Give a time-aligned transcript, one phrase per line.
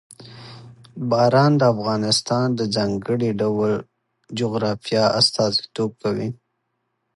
[1.09, 3.71] باران د افغانستان د ځانګړي ډول
[4.39, 6.29] جغرافیه استازیتوب کوي.